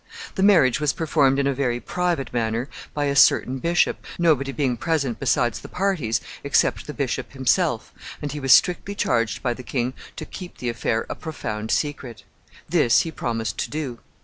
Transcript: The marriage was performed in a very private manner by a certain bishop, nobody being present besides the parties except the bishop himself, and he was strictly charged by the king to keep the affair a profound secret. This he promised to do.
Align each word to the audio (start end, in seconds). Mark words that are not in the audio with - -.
The 0.33 0.41
marriage 0.41 0.79
was 0.79 0.93
performed 0.93 1.37
in 1.37 1.45
a 1.45 1.53
very 1.53 1.79
private 1.79 2.33
manner 2.33 2.67
by 2.95 3.05
a 3.05 3.15
certain 3.15 3.59
bishop, 3.59 4.03
nobody 4.17 4.51
being 4.51 4.75
present 4.75 5.19
besides 5.19 5.59
the 5.59 5.67
parties 5.67 6.19
except 6.43 6.87
the 6.87 6.93
bishop 6.95 7.33
himself, 7.33 7.93
and 8.19 8.31
he 8.31 8.39
was 8.39 8.51
strictly 8.51 8.95
charged 8.95 9.43
by 9.43 9.53
the 9.53 9.61
king 9.61 9.93
to 10.15 10.25
keep 10.25 10.57
the 10.57 10.69
affair 10.69 11.05
a 11.07 11.13
profound 11.13 11.69
secret. 11.69 12.23
This 12.67 13.01
he 13.01 13.11
promised 13.11 13.59
to 13.59 13.69
do. 13.69 13.99